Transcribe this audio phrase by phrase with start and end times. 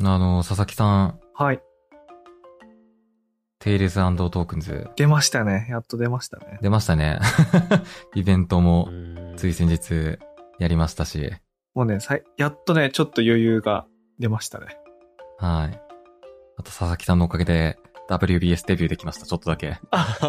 [0.00, 1.60] あの、佐々木さん、はい。
[3.58, 5.66] Tales & Tokens 出ましたね。
[5.68, 6.58] やっと出ましたね。
[6.62, 7.18] 出ましたね。
[8.14, 8.88] イベントも
[9.36, 10.18] ついい先日
[10.60, 11.32] やりましたし、
[11.74, 13.86] もうね、さいやっとね、ちょっと余裕が
[14.20, 14.78] 出ましたね。
[15.38, 15.80] はい。
[16.56, 17.78] あと佐々木さんのおかげで
[18.08, 19.78] WBS デビューできました、ちょっとだけ。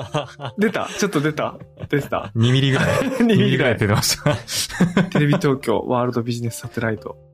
[0.58, 0.88] 出た？
[0.88, 1.58] ちょっと出た？
[1.88, 2.32] 出てた？
[2.36, 3.00] 2ミリぐらい。
[3.00, 3.74] 2ミリぐらい。
[3.78, 5.04] 出てました。
[5.06, 7.29] テレビ東京ワールドビジネスサテライト。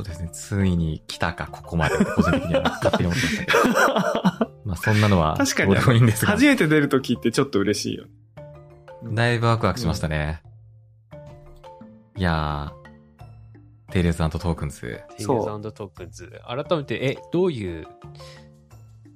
[0.00, 1.96] そうですね、ついに来たか、ここまで。
[1.98, 4.50] 個人的には勝手に思ってましたけど。
[4.64, 6.44] まあそんなのは、確かにいいんですが初。
[6.46, 8.10] めて出るときってちょっと嬉しいよね。
[9.14, 10.42] だいぶワクワクしましたね。
[12.16, 13.99] いやー、 Tales & Tokens。
[13.99, 16.32] テイルズトークンズ。
[16.46, 17.86] 改めて、え、どういう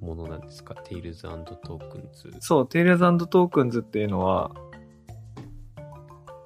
[0.01, 0.75] ものなんですか？
[0.75, 2.31] Tales & Tokens。
[2.39, 4.51] そう、 Tales & Tokens っていうのは、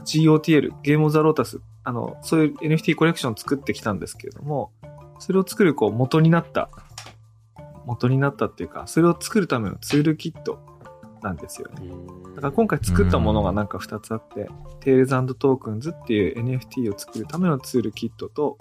[0.05, 4.71] GOTL、 Game of the Lotus、あの、そういう NFT コレクションを作ってきたんですけれども、
[5.17, 6.69] それを作るこう元になった、
[7.87, 10.59] 元になったっていうか、それを作るためのツールキット
[11.23, 11.89] なんですよね。
[12.35, 14.49] だから今回作ったものがなんか2つあって、
[14.81, 18.59] Tales & Tokens っていう NFT を作るためのツールキットと、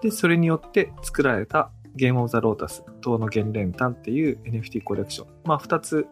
[0.00, 5.28] で、それによって作られたゲームオブザロータス、塔の原連弾っていう NFT コレクション。
[5.44, 6.06] まあ2つ、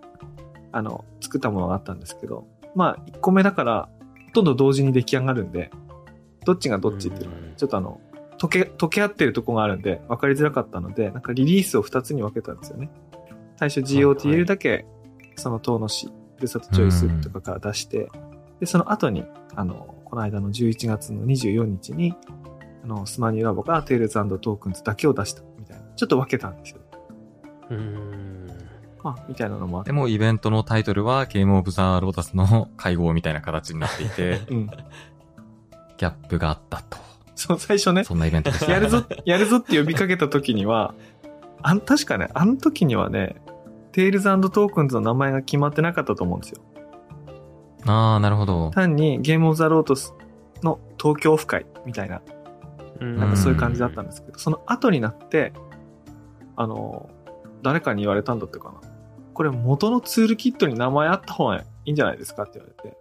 [0.72, 3.88] あの、作ったものがあったんですけど、まあ1個目だから、
[4.26, 5.70] ほとんど同時に出来上がるんで、
[6.48, 8.00] どっちがどっちっていうのがうん、ちょっとあの、
[8.38, 12.90] 溶け、溶け合ってるとこがあるんで、分かりづらかったので、なんかリリースを2つに分けたんですよね。
[13.56, 14.86] 最初 GOTL いだけ、
[15.36, 18.08] その遠野市、ふるさとチョイスとかから出して、
[18.60, 19.24] で、その後に、
[19.54, 22.14] あの、この間の11月の24日に、
[22.82, 25.82] あの、スマニューラボが Tales & Tokens だけを出したみたいな。
[25.96, 26.78] ちょっと分けたんですよ。
[27.70, 28.38] うーん。
[29.02, 29.92] まあ、みたいなのもあってで。
[29.92, 34.70] もイベントのタイトルは Game of the Lotus の会合みたいな形になっていて、 うん。
[35.98, 36.96] ギャップがあったと。
[37.34, 38.72] そう、最初ね、そんなイベントでした。
[38.72, 40.94] やるぞ、やるぞって呼びかけた時には、
[41.62, 43.36] あん、確かね、あの時にはね、
[43.92, 46.62] Tales & Tokens の名前が決まってなかったと思うんですよ。
[47.84, 48.70] あー、なるほど。
[48.70, 50.14] 単に Game of the Lotus
[50.62, 52.22] の東京オフ会みたいな、
[53.00, 55.52] なんかそういう感じだったんですけど、その後になって、
[56.56, 57.08] あの、
[57.62, 58.80] 誰かに言われたんだったかな。
[59.32, 62.97] これ元のツールキットに名前あった方がいいんじゃないですかって言われて。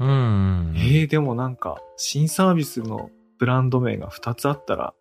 [0.00, 0.74] うん。
[0.76, 4.94] えー、でもなんか、新サービスのブランド名が2つあったら、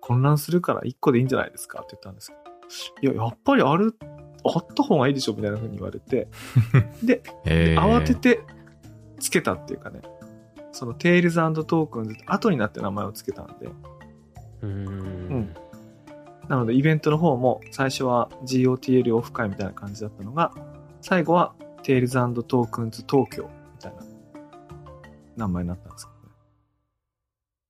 [0.00, 2.32] 混乱するから1個でいいんじゃないですかって言ったんです
[3.00, 3.94] けど、いや、やっぱりある、
[4.44, 6.28] あった方がいいでしょみたいな風に言われて、
[7.04, 8.40] で、えー、慌てて
[9.20, 10.00] つけたっていうかね、
[10.72, 13.66] その Tales & Tokens 後になって名前をつけたんで、
[14.62, 14.76] うーうん。
[15.40, 15.54] ん。
[16.48, 20.52] なのでイベントの方も最初は GOTL オフ会みたいな感じだったのが、
[21.02, 23.50] 最後は Tales & Tokens 東京
[25.38, 26.34] みたいな名前になったんですけどね。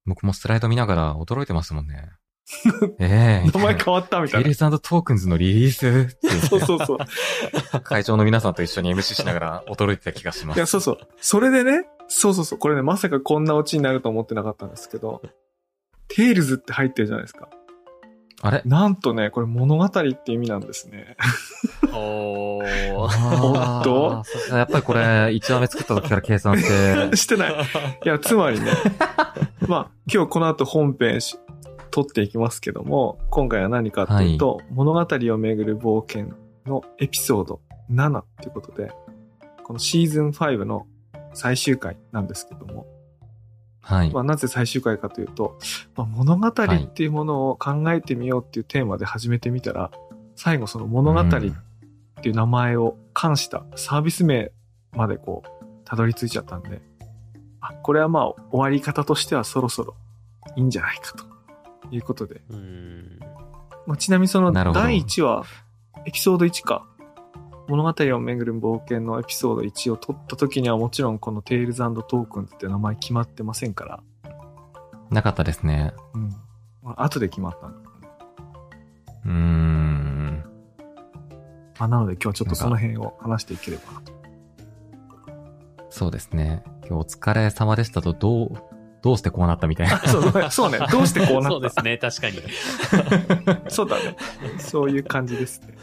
[0.06, 2.10] 僕もスライド見ながら驚いてましたもんね。
[2.98, 7.80] ええ名前変わったみたいな Tales & Tokens のリリースってそうそうそう。
[7.82, 10.70] 会長の皆さんと一緒に MC しながら 驚いてた気がしまいや、す。
[10.70, 10.98] そうそう。
[11.20, 12.58] それでね、そうそうそう。
[12.58, 15.20] これね、まさかこんなオチになると思ってなかったんですけど、
[16.08, 17.50] テイルズって入ってるじゃないですか。
[18.42, 18.62] あれ？
[18.64, 21.16] なんとね、これ物語って意味なんですね。
[21.92, 22.94] おー。
[22.96, 26.66] おっとやっぱりこれ、1話目作った時から計算し
[27.10, 27.52] て、 してない。
[27.52, 28.66] いや、つまりね、
[29.66, 31.38] まあ、今日この後本編し
[31.90, 36.34] 撮っていきますけども、今回は何かっていうと、物語をめぐる冒険
[36.66, 37.60] のエピソード
[37.90, 38.92] 7っていうことで、
[39.64, 40.86] このシーズン5の
[41.34, 42.86] 最終回なんですけども、
[43.88, 44.20] はいま。
[44.20, 45.58] あ、なぜ最終回かというと、
[45.96, 46.52] まあ、物語っ
[46.92, 49.90] ていうものを考えてみようっていうテーマで始めてみたら、
[50.36, 51.40] 最後その物語っ
[52.20, 54.52] ていう名前を冠したサービス名
[54.92, 56.82] までこう、たどり着いちゃったんで、
[57.62, 59.94] あ、これはまあ終わり方としてはそろそろ
[60.54, 61.24] いいんじゃないかと
[61.90, 62.42] いうことで。
[63.86, 65.44] まあ、ちなみにその第1話、
[66.04, 66.86] エピソード1か、
[67.68, 74.00] 物語をめぐる冒険のエピソード1を撮った時にはもちろんこの Tales & Tokens って名前決まってませんから、
[75.10, 75.92] なかったですね。
[76.14, 76.30] うん。
[76.82, 77.90] まあ、後で決まったんだ。
[79.26, 80.44] うーん。
[81.78, 84.12] まあ、なので今日はちょっとその辺を話していければなと。
[85.90, 86.62] そうですね。
[86.86, 88.50] 今日お疲れ様でしたと、どう、
[89.02, 89.98] どうしてこうなったみたいな。
[90.08, 90.78] そうそうね。
[90.90, 91.48] どうしてこうなった？
[91.50, 92.40] そうですね、確かに。
[93.70, 94.16] そうだね。
[94.58, 95.74] そういう感じですね。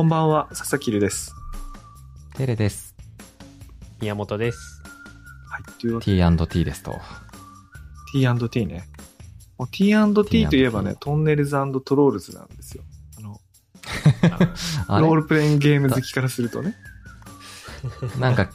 [0.00, 1.34] こんばんは、佐々木るです。
[2.34, 2.96] テレです。
[4.00, 4.82] 宮本です。
[5.50, 5.62] はい。
[5.78, 6.92] というわけ T&T ですと。
[6.92, 6.98] で
[8.12, 8.88] T&T ね。
[9.70, 11.50] T&T といえばね T&T、トンネルズ
[11.84, 12.82] トロールズなんですよ。
[13.18, 13.40] あの、
[14.88, 15.06] あれ？
[15.06, 16.76] ロールプレイングゲーム好きからするとね。
[18.18, 18.48] なんか、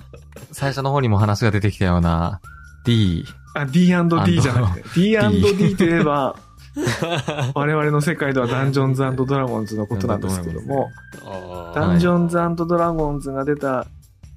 [0.51, 2.41] 最初の方にも話が出てきたような
[2.87, 3.23] D。
[3.53, 6.39] あ、D&D じゃなくて、D&D といえば、
[7.55, 10.91] 我々の世界では Dungeons & Dragons のことなんですけども、
[11.23, 13.87] あ Dungeons & Dragons が出た、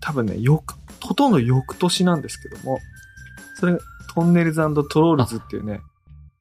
[0.00, 2.79] 多分ね、翌、ほとんど翌年なんですけども、
[3.55, 3.76] それ、
[4.15, 5.81] Tunnels & Trolls っていうね、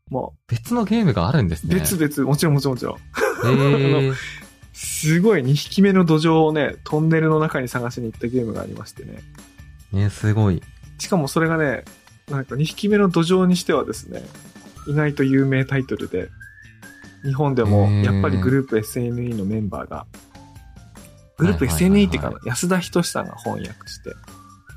[0.10, 1.76] も別のゲームがあるんですう、ね。
[1.76, 2.98] 別々、もちろんもちろんもちろん、
[3.46, 4.14] えー、
[4.74, 9.22] すごい2匹目の土壌をね、トンネルの中に探しに行ったゲームがありましてね。
[9.92, 10.62] ね、すごい。
[11.00, 11.84] しかもそれがね、
[12.30, 14.24] なんか2匹目の土壌にしてはですね、
[14.88, 16.30] 意外と有名タイトルで、
[17.24, 20.06] 日本でもやっぱりグループ SNE のメンバーが、
[21.38, 24.12] グループ SNE っていうか、安田仁さんが翻訳して、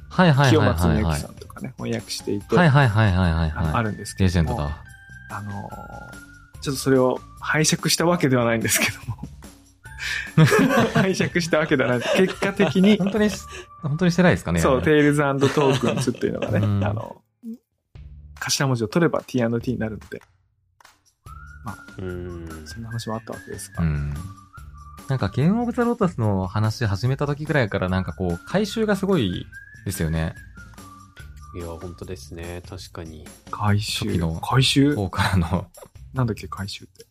[0.08, 1.16] はいはい清はいはい、松みゆはい。
[1.16, 3.82] きさんとかね、翻訳していて、はいはいはいはいはい、あ。
[3.82, 4.84] るんですけレども、ジェンドだ。
[5.30, 6.30] あのー
[6.60, 9.16] ちょっとそれを拝借したわけではないんですけども、
[10.94, 12.08] 拝借したわけではない。
[12.16, 13.40] 結果的に、本当にし、
[13.82, 14.60] 本当にしてないですかね。
[14.60, 17.22] そう、 Tales & Tokens っていうのがね、うんあの、
[18.40, 20.22] 頭文字を取れば T&T になるので、
[21.98, 22.48] うん。
[22.66, 23.82] そんな話もあったわけですが。
[23.82, 24.14] うん。
[25.08, 29.46] なんか Game of the Lotus の話始めた時ぐらいからなんかこう、回収がすごい
[29.84, 30.34] ですよね。
[31.56, 32.62] いや、本当ですね。
[32.68, 33.26] 確かに。
[33.50, 34.16] 回収？
[34.18, 34.40] の。
[34.40, 34.94] 回収？
[34.94, 35.66] 方からの。
[36.14, 37.06] なんだっけ、回収って？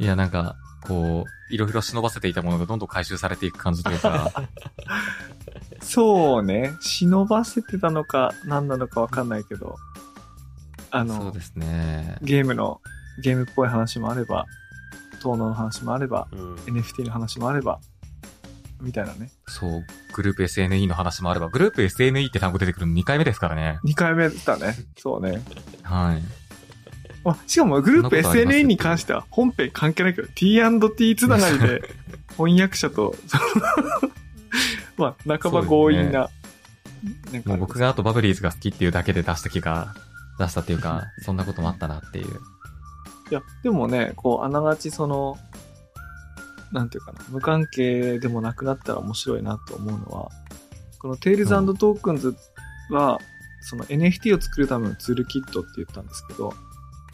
[0.00, 4.30] いや、なんか、こう、いろいろ忍ばせていたものがどんどん回収されていく感じというか、
[5.80, 6.72] そうね。
[6.80, 9.76] 忍ばせてたのか、何なのかわかんないけど、
[10.90, 12.16] あのそうで、すね。
[12.22, 12.80] ゲームの、
[13.22, 14.46] ゲームっぽい話もあれば、
[15.22, 16.54] 遠野の話もあれば、うん。
[16.56, 17.80] NFT の話もあれば、
[18.80, 19.30] みたいなね。
[19.46, 19.84] そう、
[20.14, 23.78] グループ SNE の話もあれば、グループ SNE って単語出てくるの2回目ですからね。
[23.84, 24.74] 2回目だね。
[24.96, 25.42] そうね。
[25.82, 26.22] はい。
[27.24, 31.82] あ、しかもグループ SNE に関しては本編関係ないけど、T&T つながりで
[32.36, 33.14] 翻訳者と、
[34.96, 36.30] まあ、半ば強引な。
[37.32, 39.94] なんか僕があとバブリーズが好きっていうだけで出した気が、
[40.40, 42.26] 出したっていうか、そんなこともあったなっていう。
[43.30, 45.36] いや、でもね、こう、あながちその、
[46.72, 50.30] なんていうかな、無関係でもなくなったら面白いなと思うのは、
[50.98, 52.36] この Tales トークンズ
[52.90, 53.18] は、
[53.62, 56.52] その NFT を作るためのツールキットって言ったんですけど、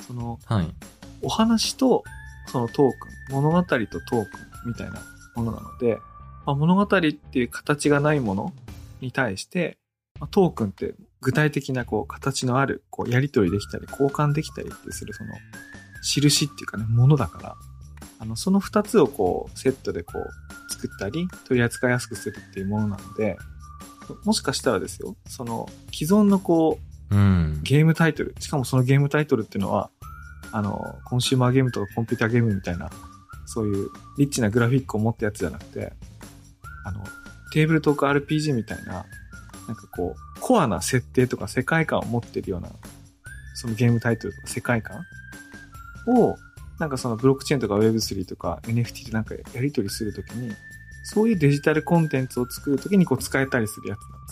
[0.07, 0.75] その、はい。
[1.23, 2.05] お話と
[2.47, 4.29] そのトークン、物語とトークン
[4.67, 5.01] みたいな
[5.35, 5.99] ものなので、
[6.47, 8.53] まあ、物語っていう形がないもの
[9.01, 9.79] に対して、
[10.21, 15.31] まあ、トークンって具体的なこう形のあるこうやり取りできたり交換できたりってするその
[16.03, 17.57] 印っていうかね、ものだから、
[18.19, 23.37] あの、その二つをこうセットでこう作ったり取り扱いやすくするっていうものなので、
[24.25, 27.61] もしかしたらですよ、その既存のこううん。
[27.63, 29.91] ゲームタイトル、しかもそのゲームタイトルっていうのは、
[30.53, 32.91] あの、コンシューマーゲームとかコンピューターゲームみたいな、
[33.47, 35.93] そういうリッチなグラフィックを持ったやつじゃなくて、
[36.85, 37.05] あの、
[37.53, 39.07] テーブルトーク RPG みたいな、
[39.69, 42.71] なんかこう、コアな設定とか世界観を持ってるような、
[43.57, 45.05] そのゲームタイトルとか世界観
[46.07, 46.37] を、
[46.79, 50.53] なんかそのブロックチェーンとか Web3 とか NFT でなんかやり取りするときに、
[51.03, 54.27] そういうデジタルコンテンツを作るときにこう使えたりするやつなん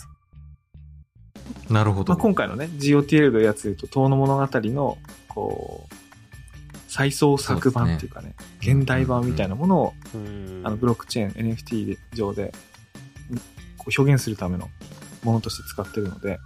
[1.53, 2.13] ですよなるほど。
[2.13, 4.97] まあ、今回のね、GOTL のやつで言うと、遠野物語の、
[5.27, 5.95] こう、
[6.87, 10.61] 再創作版っていうかね、現代版みたいなものを、うん。
[10.63, 12.51] あの、ブロックチェーン、NFT 上で、ん
[13.77, 14.69] こう表現するための
[15.25, 16.39] ものとして使ってるので、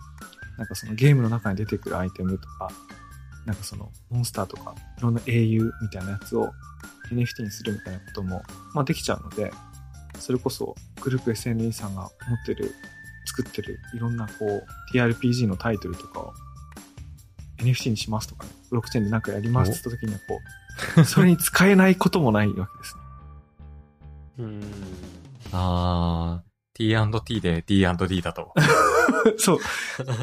[0.57, 2.69] なんかそのゲームの中に出てくるアイテムとか、
[3.45, 6.51] なんかそのモンスターとか、いろんな英雄みたいなやつを
[7.11, 8.41] NFT にするみたいなことも、
[8.73, 9.51] まあできちゃうので、
[10.17, 12.09] それこそグループ SNE さんが持っ
[12.45, 12.73] てる、
[13.25, 16.33] 作ってるいろんなこう TRPG のタイトルとかを
[17.57, 20.39] NFT にしますとかね、ブロックチェーンでなんかやりますって言った時にはこ
[21.01, 23.01] う、 それに使えないこともないわけですね。
[24.39, 24.63] うん。
[25.51, 26.48] あー、
[26.79, 28.53] T&T で D&D だと。
[29.37, 29.59] そう。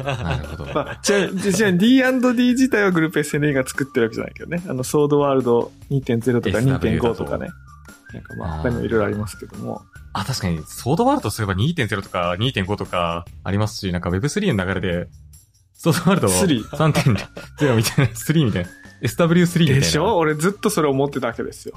[0.03, 0.65] なるほど。
[0.73, 4.63] まあ、じゃあ、じゃあ D&D 自体はグループ SNE が作ってるわけじゃないけどね。
[4.67, 7.49] あの、ソードワールド2.0とか SW 2.5とかね。
[8.13, 9.81] なんかまあ、他にもいろいろありますけども。
[10.13, 15.07] あ、確かに、ソードワールドすれば2.0とか2.5とかありますし、なんか Web3 の流れで、
[15.73, 18.69] ソードワールド3 3.0みたいな、3みたいな、
[19.03, 19.79] SW3 みたいな。
[19.81, 20.17] でしょ？
[20.17, 21.75] 俺ずっとそれ思ってたわけですよ。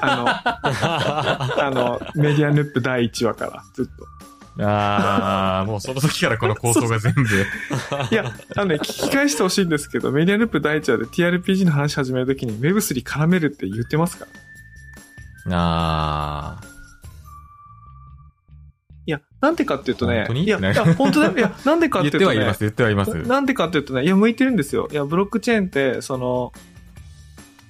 [0.00, 4.16] あの、 あの、メディアヌップ第1話から、ずっと。
[4.58, 7.20] あー、もうその時からこの構想が全部。
[8.10, 14.26] いや、あのね、聞き返してほしいんですけど、メディアヌップ第1話で TRPG の話始めるときに Web3 絡めるって言ってますか
[15.46, 15.58] ら。
[15.58, 16.76] あー。
[19.08, 20.44] いや、なんでかっていうとね本当、に？
[20.44, 21.36] いや、いねや、本当だよ。
[21.36, 23.14] いや、なんでかっ言ていうとね、ってはいます、言ってはいます。
[23.14, 24.88] なんでかっていうとね、いや、向いてるんですよ。
[24.90, 26.52] いや、ブロックチェーンって、その、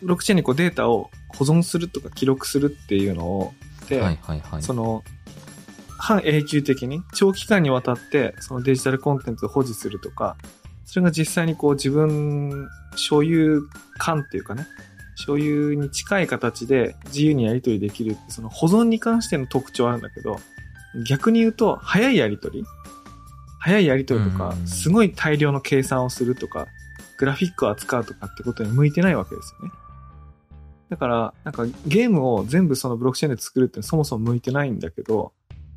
[0.02, 3.52] ブロックチェーンにこうデータを保存するとか記録するっていうのを、
[3.88, 4.62] で、はいはいはい。
[4.62, 5.04] その、
[5.98, 10.36] 半永久的に、長期間にわたって、そのデジタルコンテンツを保持するとか、
[10.84, 13.62] それが実際にこう自分、所有
[13.98, 14.66] 感っていうかね、
[15.16, 20.38] 所有に近い形で自由にやり取りできるって、その保存に関しての特徴あるんだけど、
[21.06, 22.66] 逆に言うと、早いやり取り
[23.58, 26.66] 早いやり取りとかう、んすごい大量の計算をするとか、
[27.18, 29.72] グラフィックを扱うとかってことに向いてないわけですよね。
[30.88, 35.32] だから、なんかゲームを全部そのブロックチェーンで作るってそもそも向いてないんだけど、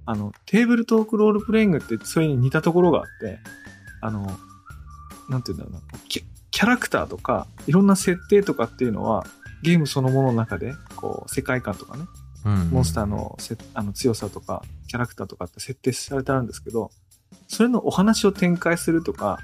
[0.06, 3.40] あの、テーブルトークロールプレイングってそれに似たところがあって、
[4.02, 4.22] あの、
[5.30, 9.26] なんて言うんだろうな、キャラクターとか、いろんな設定とかっていうのは、
[9.62, 12.06] ゲームそのものの中で、こう、世界観とかね、
[12.46, 12.70] うん。
[12.70, 16.92] モンスターのせあの強さとか、キャラクターとかって設定されてあるんですけど、
[17.48, 19.40] それのお話を展開するとか、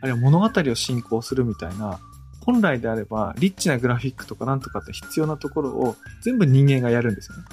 [0.00, 1.98] あるいは物語を進行するみたいな、
[2.44, 7.44] 本来であれば、リッチなグラフィックとかなんとかって必要なところを全部人間がやるんですよね。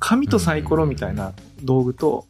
[0.00, 2.26] 紙とサイコロみたいな道具と、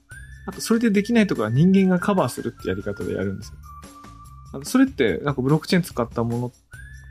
[0.47, 3.53] あとそれでできないところは人間がカバーするってやり方でやるんです
[4.53, 4.65] よ。
[4.65, 6.53] それってなんかブロックチェーン使ったもの、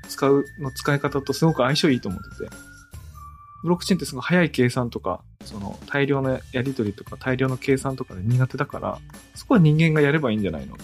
[0.07, 2.49] 使うの使い方とすごく相性いいと思ってて。
[3.63, 8.97] ブロックチェーンってすごい早い計算とか、その大量のやり取りとか大量の計算とかで苦手だから、
[9.35, 10.75] そこは人間がやればいいんじゃないの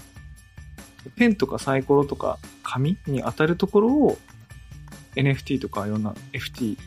[1.15, 4.17] ペンとかサイコロとか紙に当たるところを
[5.15, 6.77] NFT とかいろんな FT、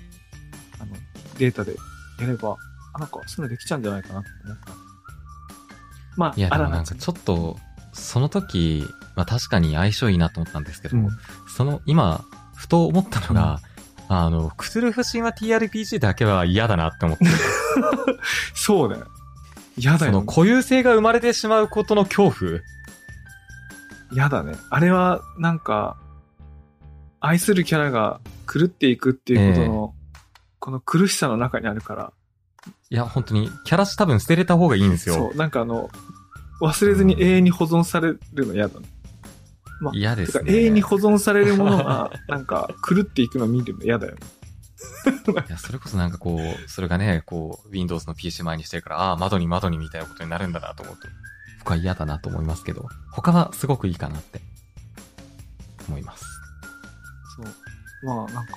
[0.80, 0.94] あの、
[1.38, 1.74] データで
[2.20, 2.56] やれば、
[2.92, 4.72] あ、なんかそういうのできちゃうんじゃないかなって思った。
[6.16, 7.58] まあ、いや、でもなんかちょっと、
[7.92, 8.84] その時、
[9.16, 11.08] まあ確かに相性いいなと思ったんですけど、うん
[11.48, 12.24] その、今、
[12.54, 13.60] ふと思ったのが、
[14.08, 17.24] あの、クトゥルフ神話 TRPG だけは嫌だなって思って、
[18.54, 19.06] そうだよ。
[19.76, 20.26] 嫌だよその。
[20.26, 22.60] 固有性が生まれてしまうことの恐怖。
[24.12, 24.56] 嫌だね。
[24.70, 25.96] あれは、なんか、
[27.20, 28.20] 愛するキャラが
[28.52, 29.94] 狂っていくっていうことの、
[30.58, 32.12] この苦しさの中にあるから、
[32.90, 35.14] いや、本当に、キャラ多分捨てれた方がいいんですよ。
[35.14, 35.88] そう、なんかあの、
[36.60, 38.86] 忘れずに永遠に保存されるの嫌だね。
[39.80, 40.52] まあ、嫌ですね。
[40.52, 44.20] 永遠に保存されるものが、 なんか狂っていくの見るの嫌だよね。
[45.46, 51.08] いや、それこそなんかこう、それがね、こう、Windows の PC 前にしてるから、ああ、窓に窓にみたいなことになるんだなと思うと、
[51.70, 54.40] 僕は嫌だなと思いますけど、他はすごくいいかなって、
[55.88, 56.24] 思います。
[57.36, 58.06] そう。
[58.06, 58.54] まあなんか、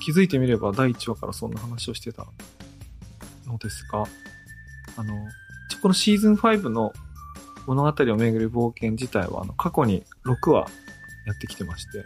[0.00, 2.26] 気づいてみれば第1話からそんな話をしてた
[3.46, 4.04] のですが、
[4.96, 5.14] あの、
[5.70, 6.92] ちょこのシーズン5の
[7.66, 10.66] 物語をめぐる冒険自体は、あの、過去に6話
[11.26, 12.04] やってきてまして、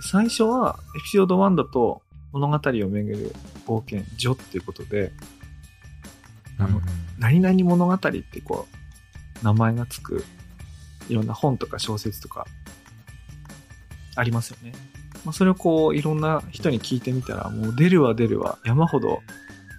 [0.00, 2.00] 最初はエピソード1だと
[2.32, 3.34] 物語をめぐる
[3.66, 5.12] 冒険、ジョっていうことで、
[6.58, 6.82] あのうん
[7.18, 8.79] 何々物語ってこう、
[9.42, 10.24] 名前がつく、
[11.08, 12.46] いろんな本とか小説とか、
[14.16, 14.72] ありますよね。
[15.24, 19.20] まあ、それをこう、いろんな人に聞いてみたら、もう出るわ出るわ、山ほど、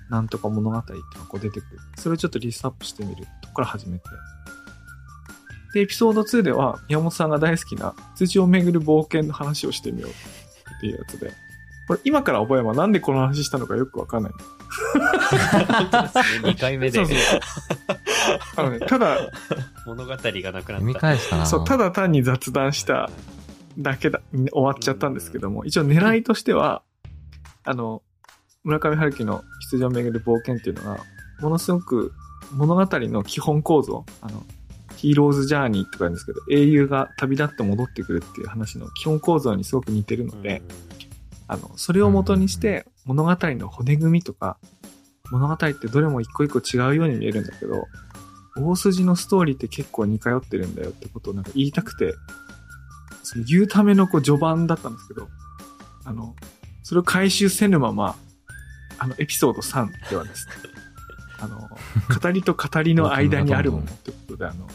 [0.10, 1.80] なんとか物語っていうのがこう出てくる。
[1.98, 4.04] それをちょっとリストアップしてみるとこから始めて。
[5.74, 11.32] で、エピソード2では、山本さんが大好きな、羊をめぐる冒険の話をしてみようっていうやつで、
[11.88, 14.32] これ今から覚えばなんでこの話したのかよくわかんない。
[16.44, 17.18] 2回目でそうそう
[18.56, 19.18] あのね、ただ、
[19.86, 21.00] 物語がなくなった。
[21.00, 21.46] 返したな。
[21.46, 23.10] そう、ただ単に雑談した
[23.78, 26.84] だけだ、終わっちゃったんですけども、一応狙いとしては、
[27.64, 28.02] あの、
[28.64, 31.00] 村上春樹の羊をめぐる冒険っていうのが、
[31.42, 32.14] ものすごく
[32.52, 34.44] 物語の基本構造、あの、
[34.96, 40.62] ヒーローズジャーニーとか言うんですけど、英雄が旅立って戻ってくるっていう話の基本構造にすごく似てるので、
[41.48, 44.58] あの、それを元にして物語の骨組みとか、
[45.32, 47.88] 物語ってどれも一個一個違うように見えるんだけど、
[48.58, 52.14] 大筋のストーリーって結構似通ってるんだよってことをなんか言いたくて、
[53.24, 55.30] その言うためのこう序盤だったんですけど、
[56.04, 56.36] あの、
[56.84, 58.16] それを回収せぬまま、
[58.98, 60.54] あの、エピソード3ではですね、
[61.40, 64.68] あの、語りと語りの間にあるものってことで、あの、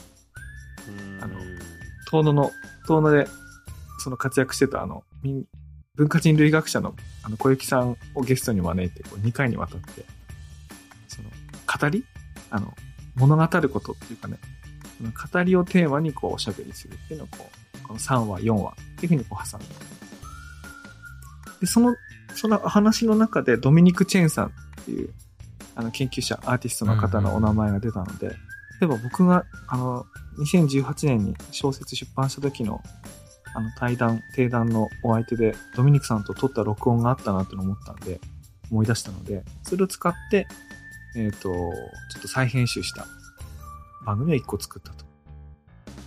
[0.89, 1.23] うん。
[1.23, 1.35] あの
[2.11, 2.51] 遠野の、
[2.87, 3.29] 遠野で、
[3.99, 5.45] その活躍してたあの、民
[5.97, 10.05] 文化人類学者の、あの、小雪さんをゲストに招いて、こう、2回にわたって、
[11.09, 11.31] その、
[11.67, 12.05] 語り
[12.51, 12.75] あの、
[13.17, 14.39] 物語ることっていうかね、
[14.99, 19.67] その語りをテーマにこう、おしゃべりするっていうのをこう、この3話、4話っていうふうにこう挟んで。
[21.61, 21.95] で、その、
[22.35, 24.51] その話の中でドミニク・チェンさんっ
[24.85, 25.11] ていう、
[25.75, 28.35] あの、研究者、アーティストの方のお名前が出たので、例
[28.85, 30.07] えば僕が、あの、
[30.39, 32.83] 2018年に小説出版した時の、
[33.55, 38.21] あの、対談、定談のお相手で、ドミニクさんと撮った録音があったなって思ったんで、
[38.71, 40.47] 思い出したので、それを使って、
[41.17, 41.71] えっ、と、ちょ
[42.19, 43.07] っと再編集した
[44.05, 45.05] 番組を1個作ったと。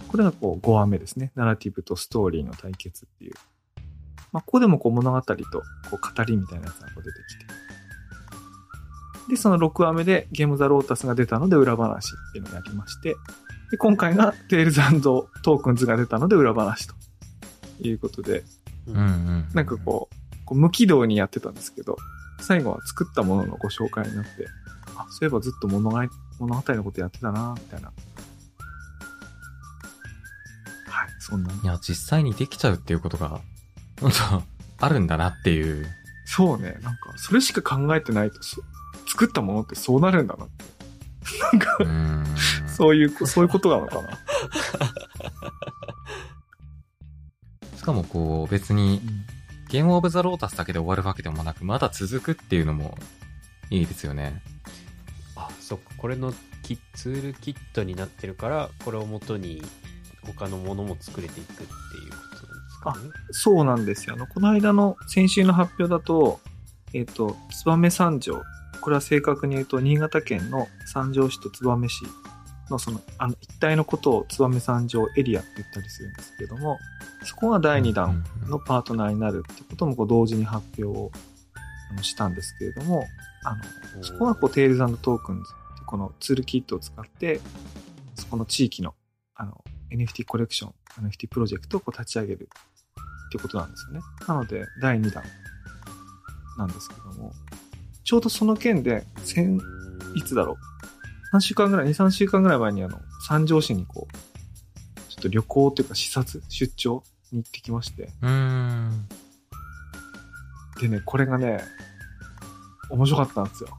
[0.08, 1.32] これがこう5話目ですね。
[1.36, 3.34] ナラティブとストーリーの対決っていう。
[4.32, 5.44] まあ、ここでもこう物語とこ
[5.94, 7.46] う語りみたいなやつがこう出てきて。
[9.30, 13.16] で、その6話目で Game of the Lotus が出たので裏話っていうのをやりまして、
[13.72, 16.96] で、今回が Tales & Tokens が出たので裏話と
[17.82, 18.44] いうことで、
[18.88, 19.48] ううんうん。
[19.54, 21.98] なんかこう、こう無軌道にやってたんですけど、
[22.40, 24.30] 最後は作ったもののご紹介になって、
[24.68, 24.69] あ、
[25.12, 25.98] そういえばずっと物語
[26.40, 27.88] 物語のことやってたな、みたいな。
[30.88, 31.54] はい、そんな。
[31.54, 33.42] いや、実際にできちゃうっていうことが、
[34.00, 34.12] 本
[34.80, 35.88] 当あるんだなっていう。
[36.26, 38.62] そうね、なんか、それしか考えてないと、そ
[39.08, 40.66] 作ったものってそうなるんだなって。
[41.40, 42.26] なんかん。
[42.70, 44.10] そういう、そういうことなのかな。
[47.78, 49.02] しかもこう、別に、
[49.70, 52.98] ゲームオブザロータスだけで終わるわけでもなく、まだ続くっていうのも、
[53.70, 54.42] いいですよね。
[55.70, 55.92] そっか。
[55.98, 56.34] これの
[56.64, 59.62] キツールキットになってるから、これを元に
[60.26, 61.68] 他のものも作れていくっていうこ
[62.42, 63.14] となんですかね。
[63.30, 64.16] そうなんですよ。
[64.16, 66.40] あの、この間の先週の発表だと、
[66.96, 68.42] えっ、と、燕三条。
[68.82, 72.04] これは正確に言うと、新潟県の三条市と燕市
[72.72, 76.80] のその、あの、一帯のことを燕三条エリアって言ったりするんですけども、
[77.26, 81.12] そこが第2弾のパートナーになるってこともこう同時に発表を
[82.04, 83.06] したんですけれども、
[83.44, 85.54] あの、そこはこう、 Tales & Tokens
[85.90, 87.42] このツールキットを使って、
[88.14, 88.94] そこの地域の、
[89.34, 90.74] あの、NFT コレクション、
[91.08, 92.48] NFT プロジェクトをこう立ち上げる
[93.28, 94.02] っていうことなんですよね。
[94.28, 95.24] なので、第2弾
[96.60, 97.34] なんですけども、
[98.04, 99.60] ちょうどその件で、先、
[100.16, 100.58] いつだろ
[101.34, 101.36] う。
[101.36, 104.14] 3週間ぐらい、2、3週間ぐらい前にあの、三条市にこう、
[105.10, 108.12] ちょっと旅行というか視察、出張に行ってきまして。
[108.22, 109.08] うーん。
[110.80, 111.62] でね、これがね、
[112.90, 113.70] 面白かったんですよ。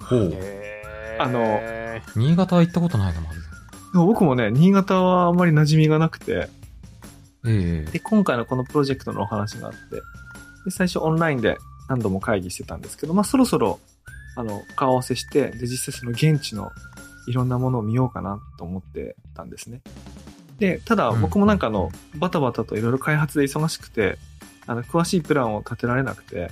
[0.00, 0.30] ほう。
[0.34, 1.60] へあのの、
[2.16, 3.40] 新潟は行ったことないな、まず。
[3.92, 6.48] でも僕もね、新潟はあんまり馴染みがなくて、
[7.46, 9.78] ええで、今回のこのプロジェクトのお話があって、
[10.64, 11.56] で、最初オンラインで
[11.88, 13.80] 何度も会議してたんですけど、まあそろそろ、
[14.36, 16.70] あの、顔合わせして、で、実際その現地の
[17.26, 19.80] いろんなものを見ようかなと思ってたんですね。
[20.58, 24.18] で、ただうん僕もなんかあの、バタバタといろいろ開発で忙しくて、
[24.68, 26.50] あの、詳しいプランを立てられなくて、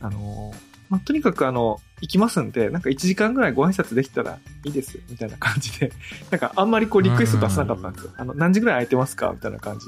[0.00, 0.52] あの、
[0.88, 5.92] まあ、とにかくあの、行きますんで、なんか1時間ぐらいご挨拶できたらいいです、みたいな感じで、
[6.30, 8.12] なんかあんまりこうリクエスト出さなかったんですよ。
[8.16, 9.30] あの、何時ぐらい空いてますか？
[9.34, 9.86] みたいな感じ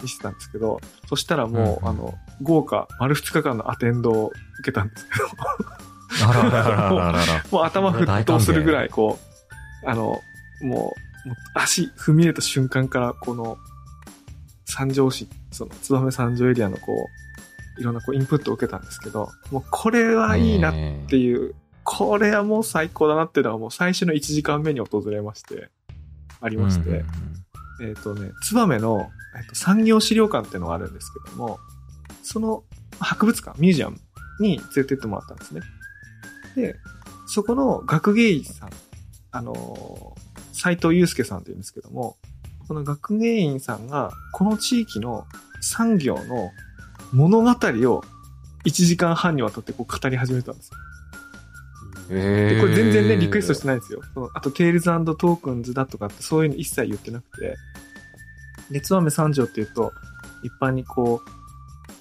[0.00, 6.62] にしてたんですけど、そしたらもう、うんあの、豪華丸2日間のアテンドを受けたんですけど、あららら
[7.12, 7.44] らら。
[7.50, 9.18] もう頭沸騰するぐらい、こ
[9.84, 10.20] う、あの、も
[10.62, 10.96] う、もう
[11.54, 13.58] 足踏み入れた瞬間から、この、
[14.64, 17.08] 三条市、その、燕三条エリアのこ
[17.76, 25.68] う、いろんなこうインプットを受けたんですけど、もうこれはいいなっねていう、これはもう最高だなっていうのはもう最初の1時間目に訪れまして、
[26.40, 27.04] ありまして、うんうん
[27.88, 31.58] えっ、とね、燕の、えっと産業資料館っていうのがあるんですけども、
[32.22, 32.64] その
[33.00, 33.98] 博物館、ミュージアム
[34.40, 35.62] に連れてってもらったんですね。
[36.54, 36.76] で、
[37.26, 38.70] そこの学芸員さん、
[39.32, 42.16] あのー斉藤祐介さんって言うんですけども、
[42.66, 45.26] この学芸員さんが、この地域の
[45.60, 46.50] 産業の
[47.12, 48.04] 物語を
[48.64, 50.76] 1時間半にわたってこう語り始めたんですよ。
[52.10, 53.76] えで、これ全然ね、リクエストしてない。
[53.76, 54.00] んですよ。
[54.14, 57.56] そのあと、 Tales & Tokens だとかってそういうの一切言ってなくて、
[58.70, 59.92] で、燕三条っていうと、
[60.42, 61.30] 一般にこう、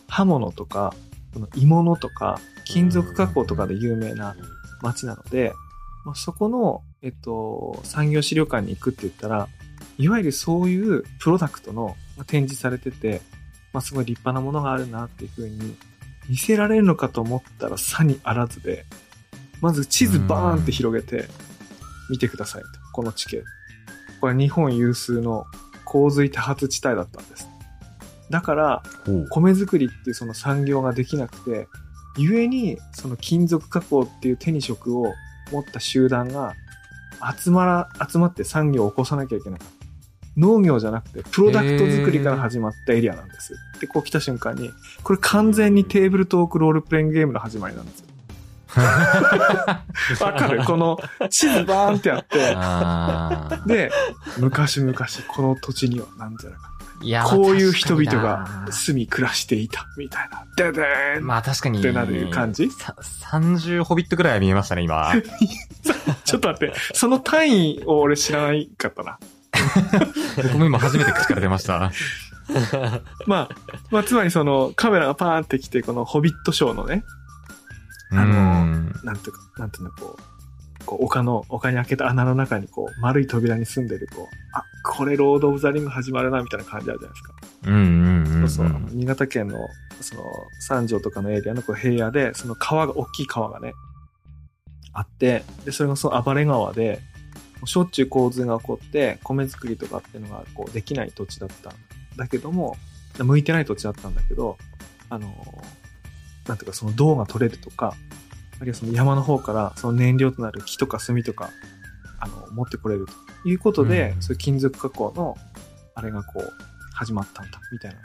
[0.08, 0.94] 刃物とか、
[1.34, 4.36] この鋳物とか、金属加工とかで有名な
[4.82, 5.54] 町なので、
[6.04, 9.48] まあ、そこの、えっと、産業資料館に行くって言ったら、
[10.02, 13.22] いわゆるそういうプロダクトのまあ展示されてて、
[13.72, 15.76] まあ、すごい立派なものがあるなっていうふうに
[16.28, 18.86] 見せられるのかと思ったらさにあらずで、
[19.62, 21.28] まず地図バーンって広げて、
[22.10, 22.68] 見てくださいと。
[22.92, 23.44] この地形。
[24.20, 25.46] これ日本有数の
[25.86, 27.48] 洪水多発地帯だったんです。
[28.30, 28.84] だから、
[29.30, 31.68] 米作りっていうその産業ができなくて、
[32.18, 35.14] 故にその金属加工っていう手に職を
[35.52, 36.54] 持った集団が
[37.38, 39.81] 集まら、集まって産業を起こさなきゃいけなかった。
[40.38, 43.56] 農業じゃなくて、プロダクト作りから始まったエリアなんです。
[43.80, 44.72] で、こう来た瞬間に、
[45.04, 48.06] これ完全にテーブルトークロールプレイングゲームの始まりなんですよ。
[50.22, 50.64] わかる？
[50.64, 50.98] この
[51.30, 53.92] 地図バーンってやって、で、
[54.38, 54.94] 昔々
[55.28, 56.72] この土地にはなんじゃなか
[57.04, 60.46] いやこういう人々まあが住み暮らしていた、みたいな。
[60.56, 61.26] ででーん。
[61.26, 61.80] まあ確かに。
[61.80, 65.12] ってなる感じさ30ホビットぐらいは見えましたね、今。
[66.24, 69.18] ちょっと待って、その単位を俺知らないかったな。
[70.44, 71.92] 僕も今初めて口から出ました。
[73.28, 73.50] まあ、
[73.92, 77.04] まあ、つまりそのカメラがパーンって来て、このホビットショーのね、
[78.12, 87.34] あのうんなんていうか、なんていうの、こう、こう丘の、丘に開けた穴の中にこう、丸い扉に住んでる、こう、あ、これロード・オブ・ザ・リング始まるな、みたいな感じあるじゃないですか。
[87.68, 88.50] うんうんうん、うん。
[88.50, 88.82] そうそう。
[88.92, 89.58] 新潟県の、
[90.02, 90.24] その、
[90.60, 93.74] 三条とかのエリアのこう平野で、その川が、大きい川がね、
[94.94, 97.00] あって、で、それがその暴れ川で、
[97.66, 101.74] しょっちゅう洪水が起こって、米作りとかっていうのがこうできない土地だったん
[102.16, 102.78] だけども、
[103.18, 104.58] 向いてない土地だったんだけど、
[105.10, 105.28] あの、
[106.48, 107.94] なんていうかその銅が取れるとか、
[108.60, 111.50] あるいはその山の方からその燃料となる木とか炭とか、
[112.20, 113.08] あの、持ってこれる
[113.44, 115.36] ということで、うんそういう金属加工の、
[115.96, 116.52] あれがこう、
[116.94, 117.98] 始まったんだ、みたいな。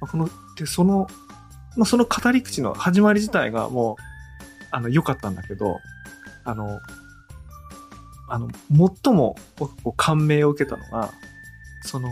[0.00, 1.06] まあこの、で、その、
[1.76, 4.02] まあ、その語り口の始まり自体がもう、
[4.70, 5.78] あの、良かったんだけど、
[6.44, 6.80] あの、
[8.32, 8.48] あの、
[9.04, 11.12] 最も僕こう感銘を受けたのが、
[11.82, 12.08] その、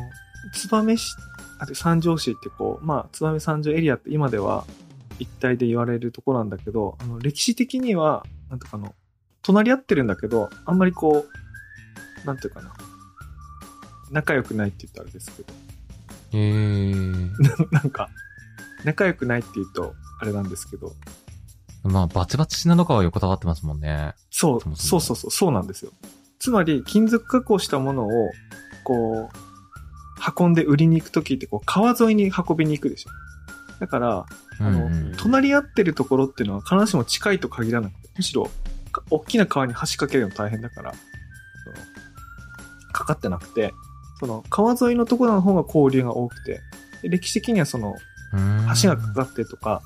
[0.52, 1.14] 燕市、
[1.58, 4.64] あと三条市ってこう、まあ、燕三条エリアって今では
[5.18, 8.94] 一体で言われるところなんだけど、あの、歴史的には、なんとかあの、
[9.42, 11.26] 隣り合ってるんだけど、あんまりこ
[12.24, 12.72] う、なんていうかな、
[14.10, 15.54] 仲良くないって言ったらですけど、
[16.32, 17.32] へー。
[17.72, 18.08] なんか、
[18.84, 20.94] 仲良くないって言うと、あれなんですけど、
[21.84, 24.14] まあ、バチバチなのかは横たわってますもんね。
[24.30, 25.92] そうそうそうそう、そうなんですよ。
[26.38, 28.30] つまり、金属加工したものを、
[28.84, 33.10] こう、運んで売りに行くときって、こう、川沿いに運びに行くでしょ。
[33.80, 34.26] だから、
[34.60, 38.50] あのうんうん隣り合ってるところっていうのは必ずしも近いと限らなくて、むしろ、
[38.92, 43.74] か大きな川に橋かけるの大変だから、その、かかってなくて、
[44.20, 46.60] その、川沿いのところの方が交流が多くて、
[47.02, 47.94] で歴史的にはその、
[48.32, 49.82] うん橋がかかってとか、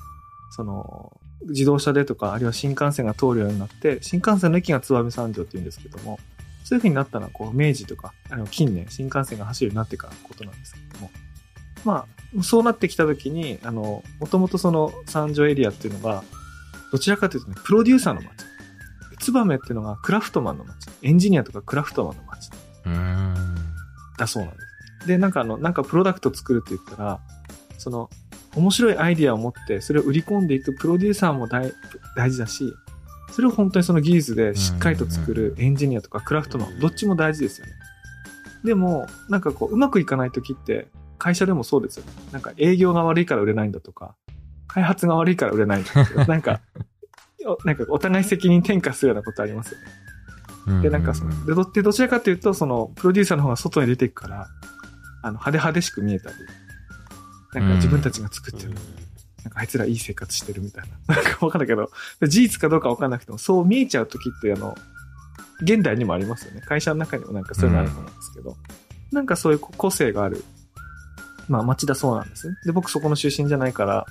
[0.51, 6.19] その、自動車でとか、あるいは新幹線が通るようになって、新幹線の駅が燕三条って言うんですけども、
[6.63, 11.11] そういう風になったのは、こう、明治とか、あの、近年、新幹線が走るようになってからのことなんですけども、
[11.83, 12.05] ま
[12.37, 16.23] あ、そうなってきたときに、あの、もともとその三条エリアっていうのが、
[16.91, 18.45] どちらかというとね、プロデューサーの街。
[19.31, 20.89] 燕っていうのがクラフトマンの街。
[21.01, 22.49] エンジニアとかクラフトマンの街。
[22.85, 23.35] うん。
[24.17, 24.59] だそうなんで
[25.01, 25.07] す。
[25.07, 27.19] で、なんかあの、なんかプロダクト作るって言ったら、
[27.77, 28.09] その、
[28.55, 31.73] 面白いアイディアを持って、それを売り込んでいくプロデューサーも大
[32.15, 32.73] 大事だし、
[33.31, 37.73] それを本当にその技術でしっかりと作るエンジニアとかクラフトマン、どっちも大事ですよね。
[38.63, 40.87] でも、なんかこう、うまくいかない時って、
[41.17, 42.11] 会社でもそうですよね。
[42.31, 44.15] なんか営業が悪いから売れないんだとか、
[44.67, 46.61] 開発が悪いから売れないんだとか、 なんか、
[47.45, 49.79] おなんかお互い責任転嫁するようなことありますよ
[50.75, 50.81] ね。
[50.81, 54.47] で、なんかその、で、どでどちらかというと、その、プロデューサーの方が外に出ていくから、
[55.21, 56.35] あの、派手派手しく見えたり、
[57.53, 58.77] なんか自分たちが作ってる、うん
[59.43, 61.15] なんかあいつらいい生活してるみたいな。
[61.15, 64.75] なんかわかんないけど、事実かどうかわかんなくても、そう見えちゃう時って、あの、
[65.61, 66.61] 現代にもありますよね。
[66.61, 68.57] 会社の中にもなんかそういうのあると思うんですけど、
[69.11, 70.43] なんかそういう個性がある、
[71.49, 72.55] まあ街だそうなんですね。
[72.65, 74.05] で、僕そこの出身じゃないから、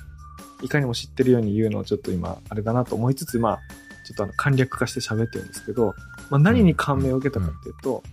[0.61, 3.59] いかにも知ってるように言うのをちょっと今、あれだなと思いつつ、まあ、
[4.05, 5.95] ちょっとあの簡略化して喋ってるんですけど、
[6.29, 8.03] まあ何に感銘を受けたかっていうと、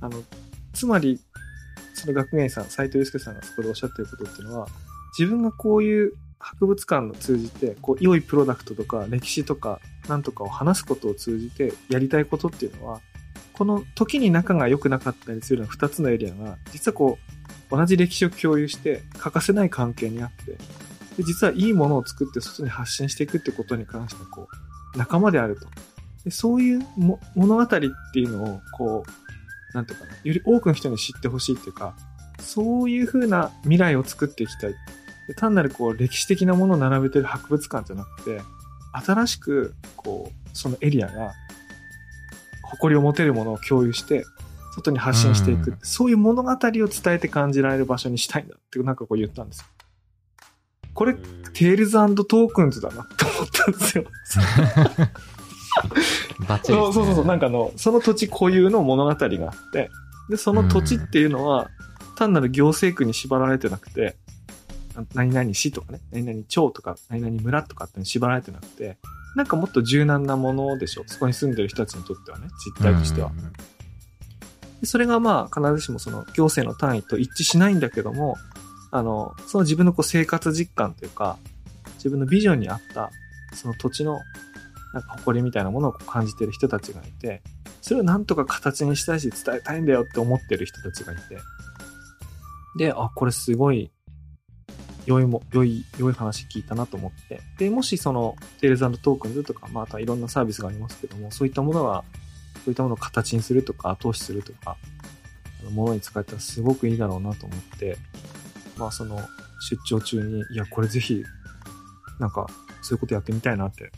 [0.00, 0.22] あの、
[0.72, 1.20] つまり、
[1.98, 4.68] その学芸員さん、斉藤祐介さんがそこでおっしゃってることっていうのは、
[5.18, 13.00] 自分がこういう博物館を通じて、こう、良いプロダクトとか、歴史とか、なんとかを話すことを通じて、やりたいことっていうのは、
[13.52, 17.18] この時に仲が良くなかったりするような二つのエリアが、実はこ
[17.70, 20.52] う、同じ歴史を共有して、欠かせない関係にあって、
[21.16, 24.48] で実はいいものを作って外に発信していくってことに関しては、こ
[24.94, 25.66] う、仲間であると。
[26.24, 26.80] でそういう
[27.34, 27.76] 物語って
[28.20, 29.27] いうのを、こう、
[29.74, 31.94] なんていうかな、より多くの人に知ってほしいっていうか、
[32.40, 34.74] そういう風な未来を作っていきたい。
[35.26, 38.40] で単なるこう歴史的なものを並べてる博物館じゃなくて、
[38.92, 41.32] 新しく、こう、そのエリアが、
[42.62, 44.24] 誇りを持てるものを共有して、
[44.74, 45.70] 外に発信していく。
[45.70, 49.66] うんそういう物語を伝えて感じられる場所にしたいんだって、なんかこう言ったんですよ。
[50.94, 54.04] これ、 Tales & Tokens だなって思ったんですよ。
[56.48, 56.64] バッね。
[56.64, 59.90] そうそうそうなんかあの、その土地固有の物語があって、
[60.28, 61.70] で、その土地っていうのは、
[62.16, 64.16] 単なる行政区に縛られてなくて、
[64.96, 68.98] あ何々市とかね、何々町とか、何々村とかって縛られてなくて、
[69.36, 71.04] なんかもっと柔軟なものでしょ。
[71.06, 73.30] そこに住んでる人たちにとってはね、実態としては。
[74.80, 78.36] でそれがまあ必ずしもその行政の単位と一致しないんだけども、
[78.90, 81.36] あの、その自分のこう生活実感というか、
[81.96, 83.10] 自分のビジョンに合った、
[83.54, 84.20] その土地の
[84.92, 87.42] なんか誇りみたいなものを感じてる人たちがいて、
[87.80, 91.38] それをなんとか形にしたいし伝えたいんだよって思ってる人たちがいて、
[92.76, 93.90] で、あ、これすごい、
[95.06, 97.40] 良いも、良い、良い話聞いたなと思って。
[97.58, 102.04] で、もしその、 Tales & Tokens とか、またいろんなサービスがありますけども、そういったものが、
[102.56, 104.76] そういったものを形にするとか、後押しするとか、
[105.70, 107.96] ものに使えたらすごくいいだろうなと思って、
[108.76, 109.18] まあその、
[109.60, 111.24] 出張中に、いや、これぜひ、
[112.18, 112.46] なんか、
[112.82, 113.90] そういうことやってみたいなって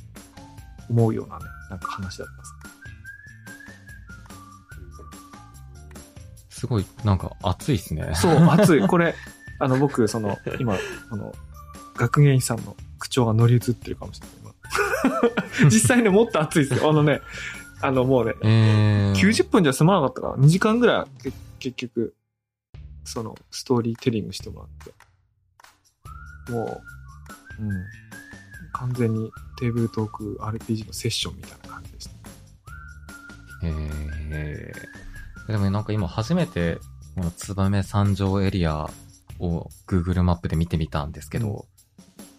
[0.90, 2.54] 思うようなね、なんか話だったんです。
[6.60, 8.12] すごい、なんか熱いっすね。
[8.14, 8.86] そう、熱い。
[8.86, 9.14] これ、
[9.60, 10.76] あの、僕、その、今、
[11.10, 11.34] あの、
[11.96, 14.36] 学芸員さんの口調が乗り移ってるかもしれない。
[15.60, 16.90] 今 実際ね、もっと熱いですよ。
[16.90, 17.22] あのね、
[17.80, 20.44] あの、もうね、えー、90分じゃ済まなかったかな。
[20.44, 22.14] 2時間ぐらい、け結局、
[23.04, 24.68] その、ストーリーテリングしてもらっ
[26.46, 26.52] て。
[26.52, 26.82] も
[27.58, 27.70] う、うん。
[28.72, 32.12] 完全にテーブルトーク RPG のセッションみたいな感じでした。
[33.62, 36.78] えー、でもなんか今初めて、
[37.14, 38.88] この燕三条エリア
[39.38, 41.66] を Google マップで見てみたんですけど、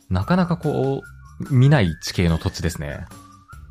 [0.09, 1.03] なかなかこ
[1.49, 3.05] う、見ない地形の土地ですね。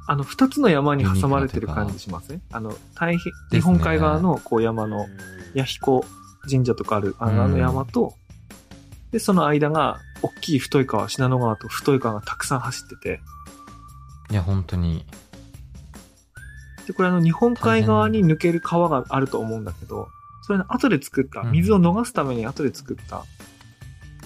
[0.06, 2.40] あの、二つの山に挟まれてる感じしますね。
[2.52, 3.18] あの、太平、
[3.50, 5.06] 日本海側のこう山の、
[5.54, 6.04] 弥彦
[6.48, 8.14] 神社とかある、あのあの山と、
[9.10, 13.20] で、その間が、大きい太い川、信濃川と太い川がたくさん走ってて、
[14.30, 15.04] いや、本当に。
[16.86, 20.08] で、これあの、日本海側に抜ける川があると思うんだけど、
[20.42, 23.24] それの後で作った、うん水を逃すために後で作った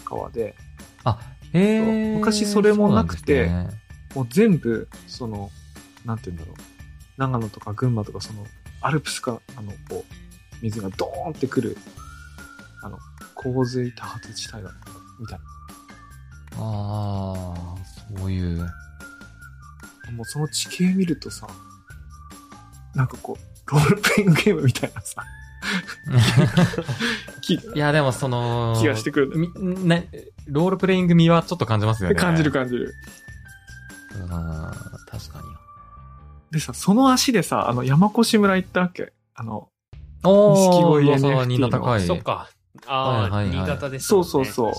[0.05, 0.55] 川で、
[1.05, 1.19] あ、
[1.53, 3.71] えー、昔それもなくてそうね
[4.15, 5.51] もう全部、その、
[6.05, 6.57] なんて言うんだろう。
[7.17, 8.47] 長野とか群馬とかその、
[8.81, 10.15] アルプスか、あの、こう、
[10.63, 11.77] 水がドーンってくる、
[12.83, 12.99] あの、
[13.35, 15.39] 洪水多発地帯だったみたい
[16.57, 17.77] ああ、
[18.19, 18.67] そういう。
[20.07, 20.13] な。
[20.13, 21.47] もうその地形見るとさ、
[22.95, 25.25] なんかこう、ロールプレイングゲームみたいなさ、
[27.41, 29.33] 気いや、でもその、気がしてくる。
[29.35, 29.51] み
[29.85, 30.09] ね、
[30.47, 32.15] ロールプレイング味はちょっと感じますよね。
[32.15, 32.95] 感じる感じる。
[34.15, 35.45] うん、確かに。
[36.51, 39.13] でさ、その足でさ、あの、山越村行ったわけ。
[39.35, 39.69] あの、
[40.23, 42.07] お錦鯉噂は NFT 新高い。
[42.07, 42.49] そっか。
[42.87, 44.07] ああ、はいはいはい新潟ですね。
[44.07, 44.73] そうそうそう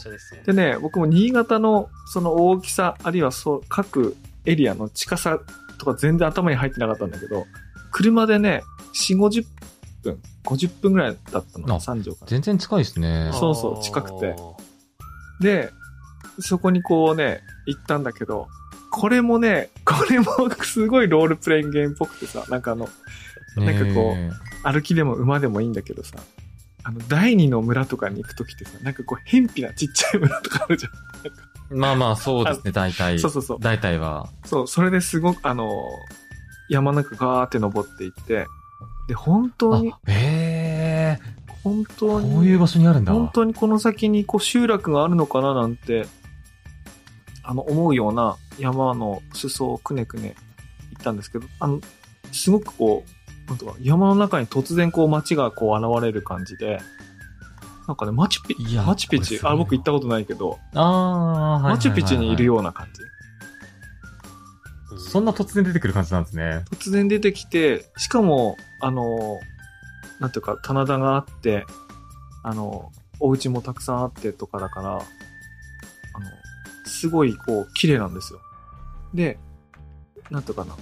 [0.46, 5.40] でね、僕も新潟のその大きさ、あるいはそう、各エリアの近さ
[5.78, 7.46] とか全然頭に入ってなかったんだけど、
[7.92, 9.46] 車でね、4、50
[10.04, 12.28] 分、50分ぐらいだったの、あ三条から。
[12.28, 13.32] 全然近いですね。
[13.34, 14.36] そうそう近くて
[15.40, 15.72] で、
[16.40, 18.48] そこにこうね、行ったんだけど、
[18.92, 20.26] これもね、これも
[20.64, 22.90] すごいロールプレイングゲームっぽくてさ、なんかあの、
[23.58, 24.32] なんかこうね
[24.64, 26.18] 歩きでも馬でもいいんだけどさ、
[26.84, 30.92] あの、第二の村とかに行くときってさ、なんかこう、偏僻なちっちゃい村とかあるじゃん。
[30.92, 30.98] な
[31.32, 33.20] んかえまあまあ、そうですね、大体。
[33.20, 33.58] そうそうそう。
[33.60, 34.30] 大体は。
[34.46, 35.72] そう、それですごく、あの、
[36.70, 38.46] 山の中ガーって登っていって、
[39.08, 43.14] で、本当に、あ、ええ本当に、こういう場所にあるんだ。
[43.14, 46.06] 本当にこの先にこう集落があるのかななんて、
[47.44, 50.36] あの、思うような山の裾をくねくね
[50.92, 51.80] 行ったんですけど、あの、
[52.32, 56.80] すごくこう、なんとか山の中に突然こう街がこう現れる感じで、
[57.88, 63.02] なんかね、マチュピマチュピチこれす、ごいなあ、僕行ったことないけど、ああ、マチュピチにいるような感じ。
[63.02, 63.16] うん
[64.98, 66.64] そんな突然出てくる感じなんですね。
[66.72, 69.40] 突然出てきて、しかも、あの、
[70.22, 71.66] なんていうか、棚田があって、
[72.44, 75.02] あの、お家もたくさんあってとかだから、あの、
[76.86, 78.40] すごい、こう、綺麗なんですよ。
[79.14, 79.38] で、
[80.30, 80.78] なんとかな。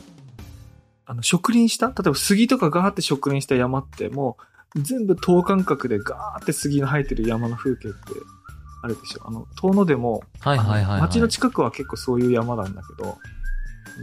[1.07, 1.87] あの、植林した？
[1.87, 4.43] 例えば杉とかガーって植林した山って、もう、
[4.75, 7.97] 全部等間隔でガーって杉が生えてる山の風景って、
[8.81, 9.21] あるでしょ。
[9.25, 10.83] あの、遠野でも、はいはいはい、はい。
[10.85, 13.17] あの町の近くは結構そういう山なんだけど、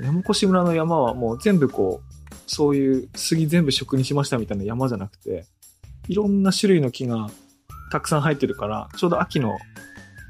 [0.02, 5.44] 山越村の山はもう全部こう、そういう杉全部植林しましたみたいな山じゃなくて、
[6.08, 7.28] いろんな種類の木が
[7.92, 9.58] たくさん生えてるから、ちょうど秋の、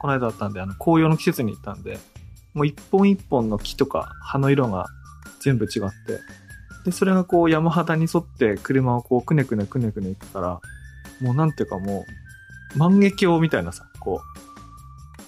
[0.00, 1.98] この間だったんで、あの、紅葉の季節に行ったんで、
[2.55, 4.87] もう一本一本の木とか葉の色が
[5.40, 5.70] 全部違っ
[6.07, 6.18] て、
[6.85, 10.61] で、それがこう山肌に沿って車をこうくねくねくねくね行くから、
[11.21, 12.05] もうなんていうかも
[12.75, 14.23] う、万華鏡みたいなさ、こ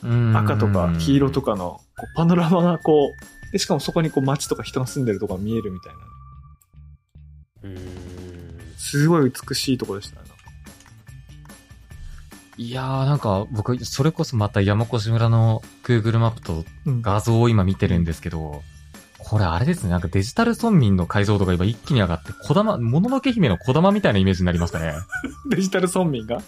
[0.03, 1.53] う、赤とか黄色とか。
[1.53, 3.11] かのこうパノラマがこ
[3.49, 5.99] う、で、しかもそこにこう街とか人が住んでるとか見えるみたいな。
[7.65, 8.75] うーん。
[8.79, 10.33] すごい美しいところでしたね。
[12.59, 17.03] いやーなんか僕、それこそまた山越村の Google マップとうん。
[17.03, 18.63] 画像を今見てるんですけど、
[19.33, 24.93] これあれですね、なんかデジタル村民の解像度が今一気に上がって、小玉、もののけ姫の小玉みたいなイメージになりましたね。
[25.49, 26.43] デジタル村民が？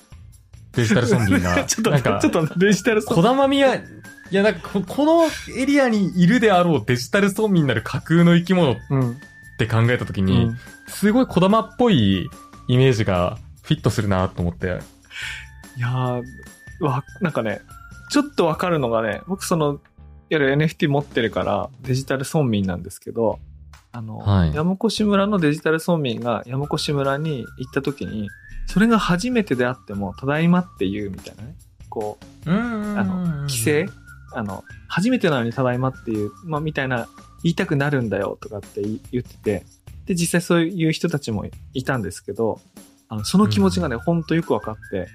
[0.72, 1.64] デジタル村民が。
[1.64, 3.82] ちょっとなんかちょっとデジタル村小玉みや、い
[4.30, 8.76] やなんかここのエリアにいるであろうデジタル村民なる架空の生き物っ。
[9.56, 10.58] て考えたときうに、ん。
[10.88, 12.28] すごい小玉っぽい
[12.68, 14.80] イメージがフィットするなと思って。
[15.78, 16.22] いやー、
[16.80, 17.62] わ、なんかね、
[18.10, 19.80] ちょっとわかるのがね、僕その、
[20.34, 23.38] いわゆる NFT 持ってるからデジタル村民なんですけど、
[23.92, 24.54] あの、はい。
[24.54, 28.28] 山古志村のデジタル村民が山古志村に行った時に、
[28.66, 31.54] それが初めてであっても、ただいまって言うみたいなね。
[31.88, 33.86] こう、うんあの、帰省？
[34.34, 37.06] あの、初めてなのにただいまっていう、まあ、みたいな
[37.44, 39.64] 言いたくなるんだよとかって言言ってて、
[40.06, 42.60] で、実際そういう人たちもいたんですけど、
[43.08, 45.06] あの、その気持ちがね、ほんとよく分かって、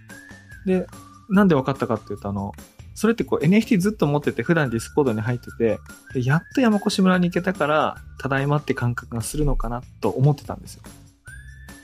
[0.65, 0.87] で、
[1.29, 2.53] なんで分かったかっていうと、あの、
[2.99, 5.79] それってこう NFT ずっと持ってて普段 Discord に入ってて、
[6.13, 10.81] でやっと山越村に行けたから、ただいまって感覚がするのかなと思ってたんですよ。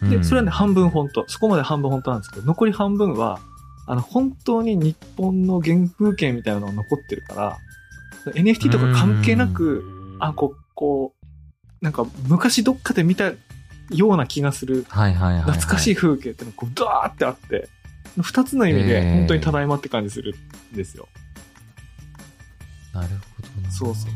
[0.10, 1.24] で、それはね、半分本当。
[1.30, 3.40] そこまで半分本当なんですけど、残り半分は、
[3.88, 7.58] あの、本当に日本の原風景みたいなのが残ってるから、
[8.34, 9.86] NFT とか関係なく、
[10.20, 11.26] あ、こう、こう、
[11.82, 13.32] なんか昔どっかで見た
[13.90, 14.86] ような気がする。
[15.44, 17.70] 懐かしい風景ってのがこう、ダーってあって、
[18.22, 20.36] 二つの意味でえー本当にただいまって感じする
[20.74, 21.08] んですよ。
[22.94, 23.16] なるほ
[23.62, 23.72] どな。
[23.72, 24.12] そうそう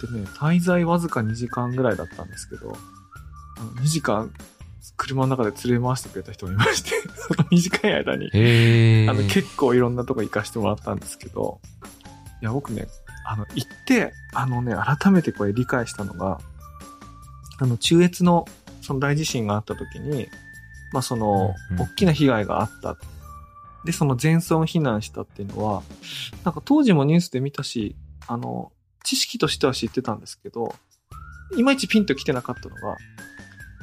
[0.00, 2.76] でね、滞在わずか2時間ぐらいだったんですけど、
[3.56, 4.32] あの2時間
[4.98, 8.26] 車の中で連れ回してくれた人がいまして、 その短い間に。
[9.08, 11.60] あの結構いろんなとこ行かしてもらったんですけど、
[12.42, 12.88] いや、僕ね、
[13.24, 16.40] あの、行って、あのね、改めてこれ理解したのが、
[17.58, 18.46] あの、中越の
[18.82, 20.28] その大地震があった時に、
[20.92, 22.96] まあその、大きな被害があった。
[23.84, 25.82] で、その全村避難したっていうのは、
[26.44, 27.96] なんか当時もニュースで見たし、
[28.26, 28.72] あの、
[29.04, 30.74] 知識としては知ってたんですけど、
[31.56, 32.96] いまいちピンと来てなかったのが、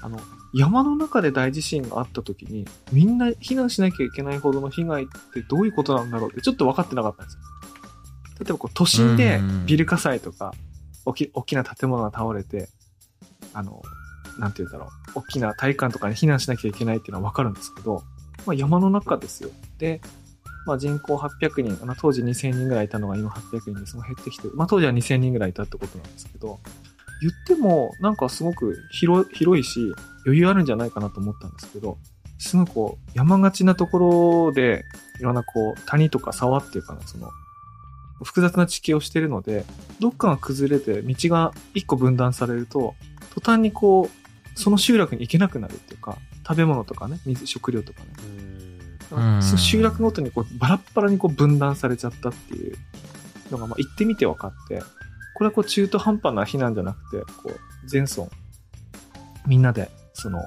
[0.01, 0.19] あの、
[0.53, 7.39] 山の中で大地震があった時に、みんな避難しなきゃいけないほどの被害ってどういうことなんだろうってちょっと分かってなかったんですよ。
[8.39, 10.53] 例えばこう都心でビル火災とか、
[11.05, 12.69] 大き大きな建物が倒れて、
[13.53, 13.81] あの、
[14.39, 18.03] なんて言うんだろう、大きな体育館とかに避難しなきゃいけないっていうのは分かるんですけど、
[18.45, 19.49] まあ山の中ですよ。
[19.77, 20.01] で、
[20.65, 26.59] まあ人口800人、あ当時2000人ぐらいいたのが今800人でその減ってきて、まあ当時は2000人ぐらいいたってことなんですけど、
[27.21, 29.93] 言ってもなんかすごく広いし
[30.25, 31.97] 余裕あるんじゃないかなと思ったんですけど、
[32.37, 34.83] すごいこう山がちなところで
[35.19, 37.29] いろんなこう谷とか沢っていうかな、その
[38.23, 39.65] 複雑な地形をしているので、
[39.99, 42.95] どっかが崩れて道が一個分断されると、
[43.33, 44.24] 途端にこう、
[44.55, 48.07] その集落に行けなくなるっていうか、食べ物とかね、水、食料とかね。
[49.11, 52.77] うんその集落ごとにこうバラッバラにこう分断されちゃったっていう
[53.51, 54.81] のが、まあ、行ってみて分かって、
[55.35, 58.27] これはこう中途半端な避難じゃなくて、こう、全村、
[59.45, 60.41] みんなで、その、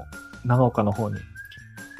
[0.44, 1.16] 長岡の方に、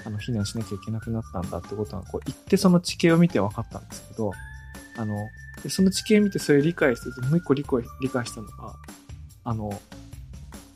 [0.04, 4.32] あの、避難しなきゃいけなくなったんだってことは、こう、行ってその地形を見て分かったんですけど、
[4.96, 5.16] あの、
[5.62, 8.74] でその地形見てそれを理解して、もう一個理解理解したのが、
[9.44, 9.80] あの、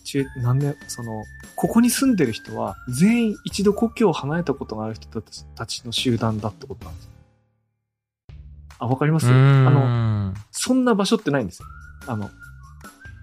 [0.03, 1.25] 中、何年、その、
[1.57, 5.23] ここに住んでる人は、全員一度故郷を離れたことがある人
[5.55, 7.11] たちの集団だってことなんですよ。
[8.79, 9.27] あ、わかります？
[9.29, 10.35] あの、ん。
[10.51, 11.69] そんな場所ってないんですよ。
[12.07, 12.31] あの、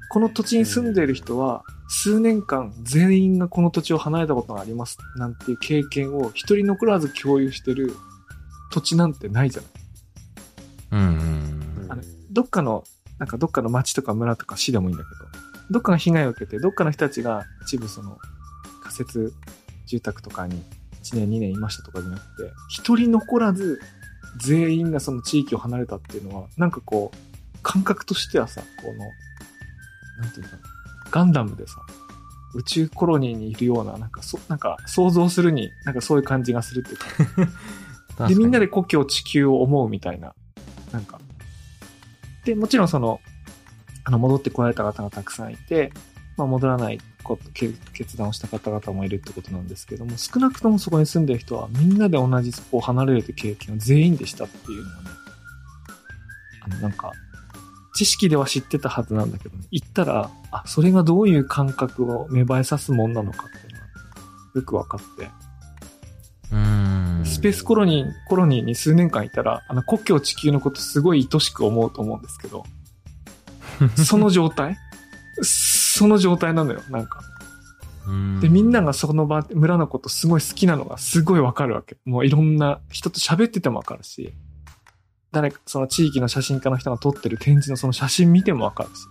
[0.09, 7.95] この土地に住んでいる人は、数年間全員がこの土地を離れたことがありますなんていう経験を一人残らず共有してる
[8.71, 9.71] 土地なんてないじゃない。
[10.91, 11.03] うんう
[11.85, 12.83] んあのどっかの、
[13.17, 15.28] なんかどっかの町とか村とか市でもいいんだけど、
[15.71, 18.17] どっかが被害を受けて、どっかの人たちが一部その
[18.81, 19.33] 仮設
[19.85, 20.63] 住宅とかに
[21.03, 23.79] 1年2年いましたとかじゃなくて、一人残らず
[24.37, 28.99] 全員がその地域を離れたっていうのは、なんかこう、感覚としてはさ、この、
[30.23, 30.61] なんていうのかな、
[31.11, 31.81] ガンダムでさ、
[32.55, 37.05] 宇宙コロニーにいるような、なんかそ、なんか想像するに、なんかそういう感じがするっていうか、
[38.25, 38.27] うん。
[38.27, 40.33] で、みんなで、で故郷、地球を思うみたいな。
[40.91, 41.19] なんか。
[42.45, 43.21] で、もちろんその、
[44.09, 45.93] あの、戻ってこられた方がたくさんいて、
[46.35, 46.99] まあ、戻らない
[47.93, 55.09] 決断をした方々もいるってことなんですけども、少なくともそこに住んでる人は、みんなで同じそこを離れるって経験を全員でしたっていうのがね、
[56.61, 57.11] あの、なんか、
[57.93, 63.85] 知識では知ってたはずなんだけどね、行ったら、あ、それがどういう感覚を芽生えさすもんなのかっていうのは、
[64.55, 65.29] よく分かって、
[66.51, 67.21] うん。
[67.25, 72.63] スペースコロニー、コロニーに数年間いたら、あの、故郷地球のことすごい愛しく思うと思うんですけど、
[73.95, 74.77] その状態？
[75.41, 77.21] その状態なのよ、なんか。
[78.07, 81.97] うん、で、みんながその場、村のことすごい好きなのがすごいわかるわけ。
[82.05, 84.33] もういろんな人と喋っててもわかるし、
[85.31, 89.01] 誰か、その地域の写真家の人が撮ってる展示のその写真見てもわかるし、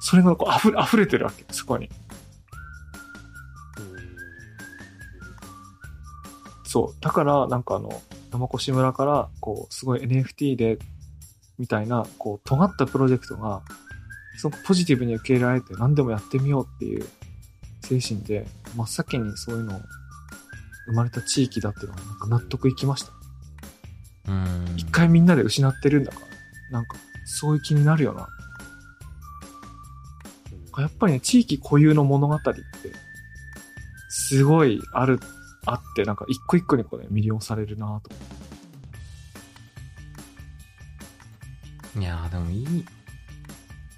[0.00, 1.90] それがこう溢れ、溢れてるわけ、そこに。
[6.64, 7.02] そう。
[7.02, 8.02] だから、なんかあの、
[8.32, 10.78] 山越村から、こう、すごい NFT で、
[11.58, 13.62] みたいな、こう、尖ったプロジェクトが、
[14.36, 17.04] すごくポジティブに受け入れられて、何でもやってみようっていう
[17.82, 18.46] 精神で、
[18.76, 19.80] 真っ先にそういうのを
[20.86, 23.12] 生まれた地域だっていうのが、なんか納得いきました。
[24.28, 24.74] うん。
[24.76, 26.26] 一回みんなで失ってるんだから、
[26.70, 28.28] なんか、そういう気になるよな。
[30.80, 32.52] やっぱりね、地域固有の物語って、
[34.08, 35.18] すごいある、
[35.66, 38.27] あって、なんか一個一個にこうね、魅了されるなと思って。
[41.98, 42.84] いやーでもいい。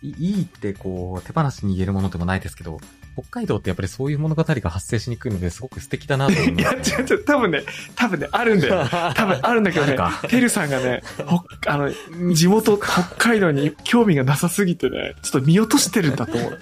[0.02, 2.80] いいいってこう、手放しに言えるものでもないですけど、
[3.14, 6.98] 北海道ってやっぱりそういう物語が発生しにくいのですごく素敵だなと思いいや、ます、ね。
[6.98, 7.62] 違う違う、多分ね、
[7.96, 8.86] 多分ね、あるんだよ。
[9.14, 9.96] 多分あるんだけどね
[10.28, 11.90] てるさんがね、ほあの、
[12.34, 16.58] 地元、北海道に興味がなさすぎてね、ちょっと見落としてるんだと思う。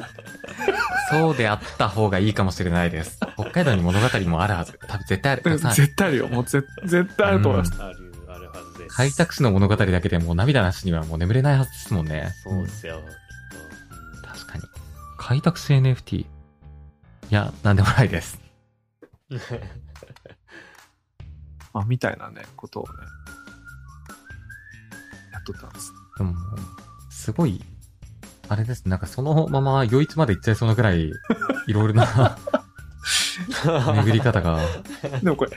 [1.10, 3.20] そうであった方がいいかもしれないです。
[3.38, 4.78] 北海道に物語もあるはず。
[4.88, 5.58] 多分絶対ある。
[5.58, 6.28] 絶対あるよ。
[6.28, 7.72] もう絶絶対あると思います。
[7.78, 8.07] ある、あるは
[8.68, 8.96] ずです。
[8.96, 12.32] 開拓史の物語だけでもう涙なしにはもう眠れないはずですもんね。
[12.44, 13.00] そうですよ。
[14.24, 14.64] 確かに。
[15.18, 16.20] 開拓史 NFT?
[16.20, 16.26] い
[17.30, 18.40] や、なんでもないです。
[21.74, 22.88] あ、みたいなね、ことをね、
[25.32, 25.92] やっとったんです。
[26.16, 26.34] でも、
[27.10, 27.62] すごい、
[28.48, 28.88] あれです。
[28.88, 31.10] なんかそのまま余一まで行っちゃいそうなくらい、
[31.66, 32.38] いろいろな
[33.94, 34.58] 巡り方が。
[35.22, 35.50] でもこれ、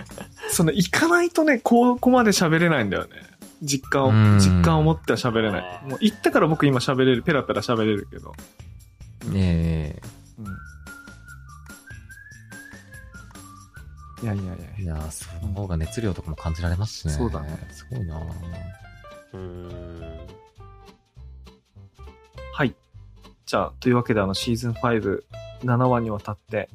[0.52, 3.10] その、行かないとね、ここまで喋れないんだよね。
[3.62, 5.82] 実感うんを、実感を持っては喋れない。
[5.88, 8.34] もう行ったから僕今喋れる、ペラペラ喋れるけど。
[9.36, 10.02] え
[10.40, 10.46] うん。
[14.24, 17.14] いやいやいやえいや、その方が熱量とかも感じられますしね。
[17.14, 18.20] そうだねすごいな
[19.34, 20.28] うーん。
[22.54, 22.76] はい。
[23.46, 25.24] じゃあ、というわけであの、シーズン5、
[25.64, 26.70] 7話にわたって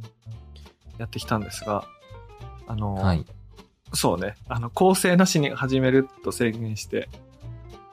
[0.99, 1.85] やってきたんですが、
[2.68, 3.24] あの、はい。
[3.97, 7.09] そうね、あの、構成なしに始めると宣言して、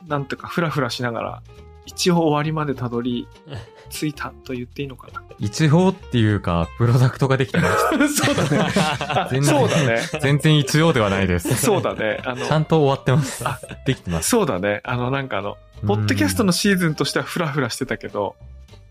[0.07, 1.43] なんとかフラフラしながら、
[1.85, 3.27] 一応終わりまでたどり
[3.89, 5.23] 着いたと言っていいのかな。
[5.39, 7.69] 一応っていうか、プロダクトができてま
[8.07, 8.07] す。
[8.23, 8.71] そうだね。
[8.99, 9.99] あ全然そうだね。
[10.21, 11.55] 全然一応ではないです。
[11.55, 12.21] そうだね。
[12.25, 13.59] あのちゃんと終わってますあ。
[13.85, 14.29] できてます。
[14.29, 14.81] そうだね。
[14.83, 18.35] あの、なんかあの、ポッドキャストのシーズンとしてはフラフラしてたけど、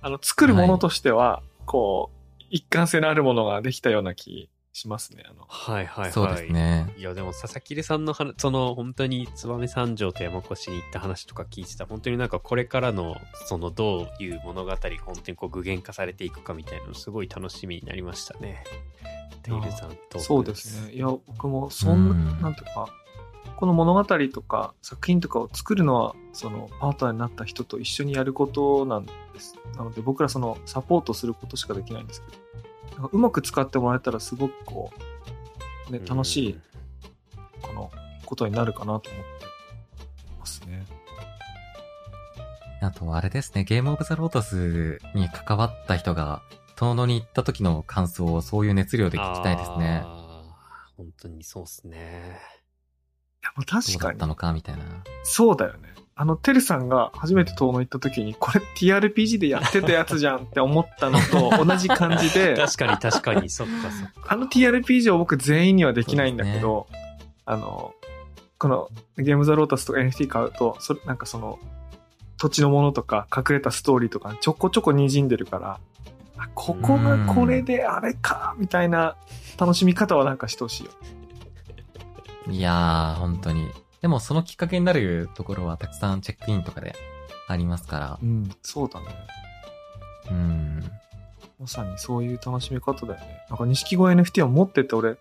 [0.03, 5.23] あの、作るものとしては、こう、一貫性のあるものができたような気しますね。
[5.29, 6.13] あの、はいはいはい。
[6.13, 6.95] そうですね。
[6.97, 13.17] いや、でも佐々木さんの話、その本当に燕三条と山越に行った話とか聞いてた、本当になんかこれからの、
[13.47, 18.65] そのどういう物語が本当にこう具現化されていくかみたいなのすごい楽しみになりましたね。
[19.43, 20.19] テイルさんと。
[20.19, 20.95] そうですね。
[20.95, 22.87] いや、僕もそんな、うんなんていうか、
[23.57, 29.55] この物語とか作品とかを作るのは、そのパートナーになった人と一緒にやることなんです。
[29.77, 32.72] なので僕らそのサポートすることしかできないんですけど、
[33.13, 34.91] うまく使ってもらえたらすごくこ
[35.89, 36.61] う、ね、楽しい、
[37.61, 37.91] この
[38.27, 39.47] ことになるかなと思って
[40.39, 40.85] ますね。
[42.81, 46.43] あと、あれですね、ゲームオブザロータスに関わった人が、
[46.77, 50.03] 遠野に行った時の感想をそういう熱量で聞きたいですね。
[50.97, 52.41] 本当にそうっすね。
[53.43, 54.27] いや、まあど確かにうだった。
[54.27, 54.85] のかみたいな。
[55.23, 55.95] そうだよね。
[56.15, 64.35] あの、てるさんが初めて遠野行った時に、これ TRPG でやってたやつじゃんって思ったのと 同じ感じで、確かに確かに、そっかそっか。
[64.35, 66.87] あの TRPG を僕全員にはできないんだけど、
[67.47, 67.95] あの、
[68.59, 71.59] このゲームザロータスとか NFT 買うと、それなんかその、
[72.37, 75.81] 土地のものとか隠れたストーリーとかちょこちょこ滲んでるから、
[76.37, 79.17] あここがこれであれか、みたいな
[79.59, 80.91] 楽しみ方はなんかしてほしいよ。
[82.49, 83.69] いやー、本当に。
[84.03, 86.95] でも、そのきっかけになるところはたくさんチェックインとかで
[87.47, 88.27] ありますからう。
[88.27, 89.07] ん、そうだね。
[90.31, 90.85] うん。
[91.61, 93.47] まさにそういう楽しみ方だよね。
[93.49, 95.17] なんか錦鯉 NFT を持ってて俺、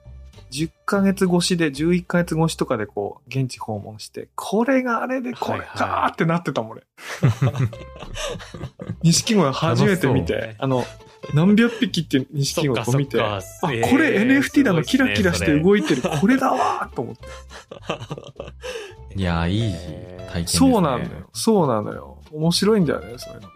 [0.51, 6.83] 10ヶ月越しで、11ヶ月越しとかでこう、現地訪問して、これがあれでこれはいはかーってなってたもん俺。
[9.03, 10.85] 錦鯉初めて見て、あの、
[11.33, 17.21] 何百匹っていう錦鯉を見て、あ、これえー NFT だの、キラキラして動いいてる、これだわーと思って。
[19.15, 20.47] いやー、いいえー体験ね。
[20.47, 21.29] そうなんだよ。
[21.33, 22.17] そうなのよ。
[22.31, 23.49] 面白いんだよね、そういうの。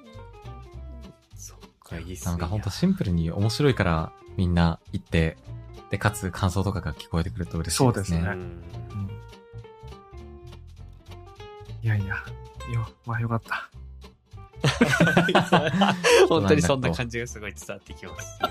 [1.36, 2.32] そっか、いいっすね。
[2.32, 5.38] なんかほんとシンプルに面白いからみんな行って、
[5.90, 7.84] で、かつ感想とかが聞こえてくると嬉しいですね。
[7.84, 8.62] そうですねうんうん
[11.86, 12.16] いやいや、
[12.74, 13.70] よ、まあよかった。
[16.28, 18.50] 本当にそんな感じがすごい伝わってきますよ。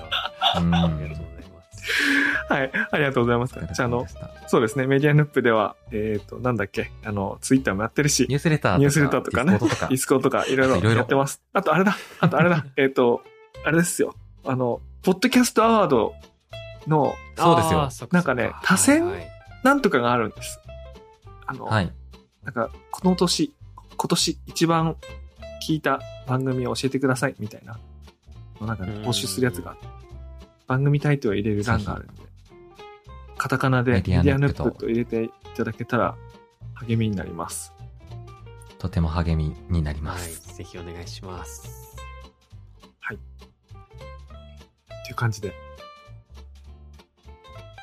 [0.59, 0.72] うん。
[0.72, 2.53] ありがとうございます。
[2.53, 3.55] はい、ありがとうございます。
[3.55, 4.07] じゃあ、あの
[4.47, 11.43] そうですね、メディアヌップでは、えっ、と、なんだっけ、あの、ツイッターもやってるしニ、ュースレターとか、ニュースレターとかねディスコとかディスコとかいろいろいろいろやってます。
[11.53, 13.22] あと、あれだ、あと、あれだ、えっと、
[13.64, 14.14] あれですよ。
[14.45, 16.14] あの、ポッドキャストアワード
[16.87, 20.61] の、そうですよなんかね多選はいはいなんとかがあるんです。
[21.47, 21.91] あの、はい。
[22.45, 23.53] なんか、この年、
[23.97, 24.97] 今年一番
[25.66, 27.78] 聞いた番組を教えてください、みたいな。
[28.61, 29.87] なんかね、募集するやつがあって、
[30.66, 32.12] 番組タイトルを入れる欄があるんで、
[33.39, 36.14] カタカナでメメディアヌップと入れていただけたら
[36.74, 37.72] 励みになります。
[38.78, 40.57] とても励みになりまはいす。。
[40.57, 41.97] ぜひお願いします。
[45.05, 45.55] っていう感じで。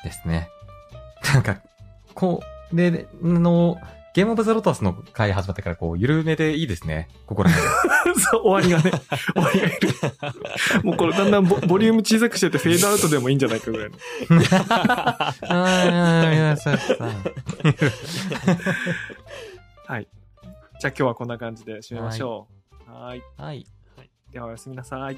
[0.04, 0.48] ですね。
[1.32, 1.58] なんか、
[2.14, 2.42] こ
[2.72, 3.78] れの
[4.14, 7.08] ゲームオブザロタスの回始まってから、こう、緩めでいいですね。
[7.26, 7.72] ここら辺。
[8.20, 9.00] そう、終わりがね、
[9.34, 9.88] 終わりがいる。
[10.82, 13.96] もうこれだんだんボボリューム小さくしててフェードアウトでもいいんじゃないかぐらいの。
[15.48, 16.94] ああ、いや、そうさ。
[19.86, 20.08] はい。
[20.80, 22.48] じゃあ今日はこんな感じで締めましょ
[22.88, 22.92] う。
[22.92, 23.22] はーい。
[23.38, 23.66] はい。
[24.30, 25.16] ではおやすみなさい。